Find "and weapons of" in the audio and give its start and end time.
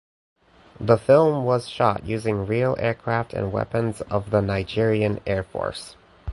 3.35-4.31